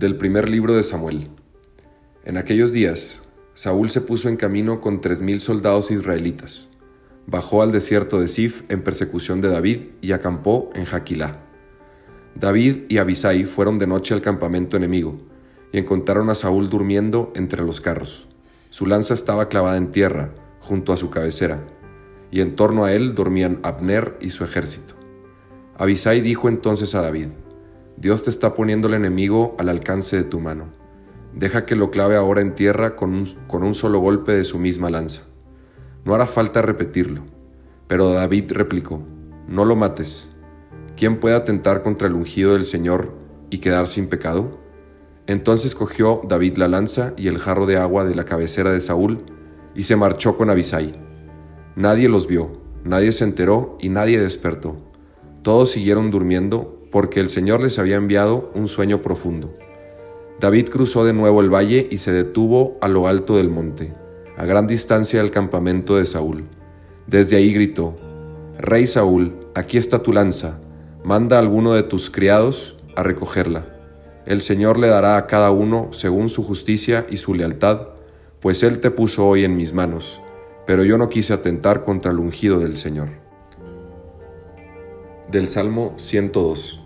[0.00, 1.28] Del primer libro de Samuel.
[2.24, 3.20] En aquellos días,
[3.52, 6.70] Saúl se puso en camino con tres mil soldados israelitas.
[7.26, 11.44] Bajó al desierto de Sif en persecución de David y acampó en Jaquilá.
[12.34, 15.18] David y Abisai fueron de noche al campamento enemigo
[15.70, 18.26] y encontraron a Saúl durmiendo entre los carros.
[18.70, 21.66] Su lanza estaba clavada en tierra, junto a su cabecera,
[22.30, 24.94] y en torno a él dormían Abner y su ejército.
[25.76, 27.26] Abisai dijo entonces a David,
[28.00, 30.68] Dios te está poniendo el enemigo al alcance de tu mano.
[31.34, 34.58] Deja que lo clave ahora en tierra con un, con un solo golpe de su
[34.58, 35.20] misma lanza.
[36.06, 37.24] No hará falta repetirlo.
[37.88, 39.02] Pero David replicó,
[39.46, 40.34] No lo mates.
[40.96, 43.12] ¿Quién puede atentar contra el ungido del Señor
[43.50, 44.58] y quedar sin pecado?
[45.26, 49.26] Entonces cogió David la lanza y el jarro de agua de la cabecera de Saúl
[49.74, 50.94] y se marchó con Abisai.
[51.76, 52.50] Nadie los vio,
[52.82, 54.76] nadie se enteró y nadie despertó.
[55.42, 59.54] Todos siguieron durmiendo porque el Señor les había enviado un sueño profundo.
[60.40, 63.92] David cruzó de nuevo el valle y se detuvo a lo alto del monte,
[64.36, 66.44] a gran distancia del campamento de Saúl.
[67.06, 67.96] Desde ahí gritó,
[68.58, 70.60] Rey Saúl, aquí está tu lanza,
[71.04, 73.66] manda a alguno de tus criados a recogerla.
[74.26, 77.88] El Señor le dará a cada uno según su justicia y su lealtad,
[78.40, 80.20] pues Él te puso hoy en mis manos,
[80.66, 83.08] pero yo no quise atentar contra el ungido del Señor.
[85.30, 86.79] Del Salmo 102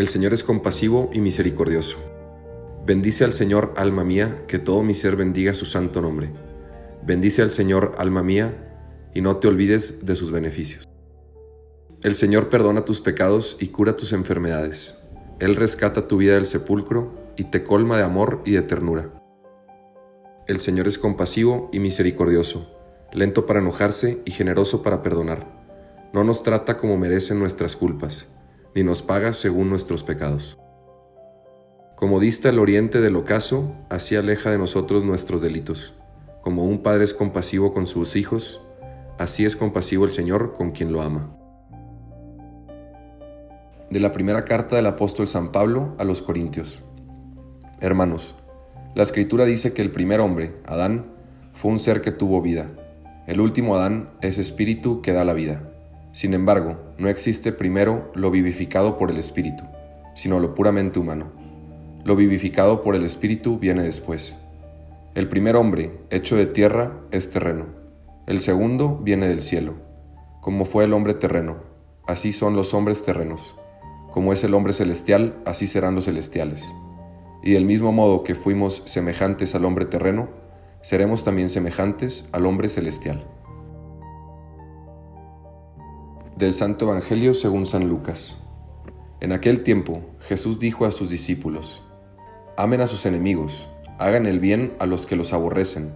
[0.00, 1.98] el Señor es compasivo y misericordioso.
[2.86, 6.30] Bendice al Señor, alma mía, que todo mi ser bendiga su santo nombre.
[7.04, 10.88] Bendice al Señor, alma mía, y no te olvides de sus beneficios.
[12.02, 14.96] El Señor perdona tus pecados y cura tus enfermedades.
[15.38, 19.10] Él rescata tu vida del sepulcro y te colma de amor y de ternura.
[20.46, 22.74] El Señor es compasivo y misericordioso,
[23.12, 25.46] lento para enojarse y generoso para perdonar.
[26.14, 28.30] No nos trata como merecen nuestras culpas
[28.74, 30.58] ni nos paga según nuestros pecados.
[31.96, 35.94] Como dista el oriente del ocaso, así aleja de nosotros nuestros delitos.
[36.40, 38.60] Como un padre es compasivo con sus hijos,
[39.18, 41.36] así es compasivo el Señor con quien lo ama.
[43.90, 46.80] De la primera carta del apóstol San Pablo a los Corintios.
[47.80, 48.34] Hermanos,
[48.94, 51.12] la escritura dice que el primer hombre, Adán,
[51.52, 52.70] fue un ser que tuvo vida.
[53.26, 55.69] El último Adán es espíritu que da la vida.
[56.12, 59.64] Sin embargo, no existe primero lo vivificado por el Espíritu,
[60.14, 61.32] sino lo puramente humano.
[62.04, 64.36] Lo vivificado por el Espíritu viene después.
[65.14, 67.66] El primer hombre, hecho de tierra, es terreno.
[68.26, 69.74] El segundo viene del cielo.
[70.40, 71.58] Como fue el hombre terreno,
[72.06, 73.56] así son los hombres terrenos.
[74.10, 76.64] Como es el hombre celestial, así serán los celestiales.
[77.42, 80.28] Y del mismo modo que fuimos semejantes al hombre terreno,
[80.82, 83.26] seremos también semejantes al hombre celestial.
[86.40, 88.42] Del Santo Evangelio según San Lucas.
[89.20, 91.82] En aquel tiempo Jesús dijo a sus discípulos,
[92.56, 93.68] Amen a sus enemigos,
[93.98, 95.92] hagan el bien a los que los aborrecen,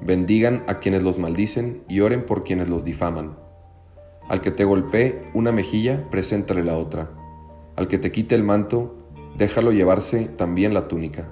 [0.00, 3.36] bendigan a quienes los maldicen y oren por quienes los difaman.
[4.26, 7.10] Al que te golpee una mejilla, preséntale la otra.
[7.76, 9.06] Al que te quite el manto,
[9.36, 11.28] déjalo llevarse también la túnica.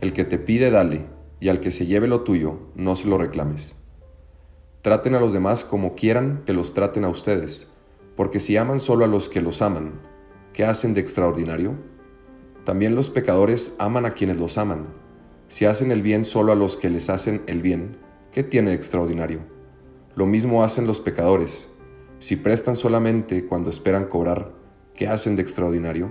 [0.00, 1.06] El que te pide, dale,
[1.38, 3.80] y al que se lleve lo tuyo, no se lo reclames.
[4.82, 7.70] Traten a los demás como quieran que los traten a ustedes
[8.16, 10.00] porque si aman solo a los que los aman,
[10.52, 11.74] ¿qué hacen de extraordinario?
[12.64, 14.86] También los pecadores aman a quienes los aman.
[15.48, 17.98] Si hacen el bien solo a los que les hacen el bien,
[18.32, 19.40] ¿qué tiene de extraordinario?
[20.14, 21.70] Lo mismo hacen los pecadores.
[22.20, 24.52] Si prestan solamente cuando esperan cobrar,
[24.94, 26.10] ¿qué hacen de extraordinario?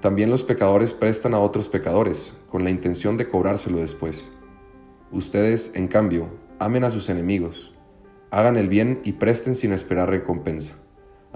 [0.00, 4.32] También los pecadores prestan a otros pecadores, con la intención de cobrárselo después.
[5.10, 6.28] Ustedes, en cambio,
[6.58, 7.74] amen a sus enemigos,
[8.30, 10.74] hagan el bien y presten sin esperar recompensa.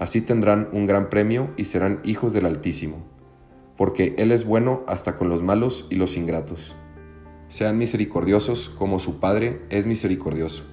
[0.00, 3.04] Así tendrán un gran premio y serán hijos del Altísimo,
[3.76, 6.74] porque Él es bueno hasta con los malos y los ingratos.
[7.48, 10.64] Sean misericordiosos como su Padre es misericordioso.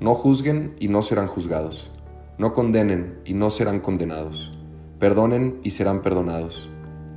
[0.00, 1.92] No juzguen y no serán juzgados.
[2.38, 4.58] No condenen y no serán condenados.
[4.98, 6.68] Perdonen y serán perdonados.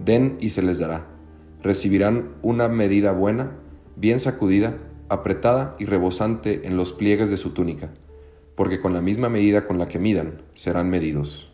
[0.06, 1.08] Den y se les dará.
[1.64, 3.54] Recibirán una medida buena,
[3.96, 4.78] bien sacudida,
[5.10, 7.90] apretada y rebosante en los pliegues de su túnica
[8.56, 11.54] porque con la misma medida con la que midan serán medidos.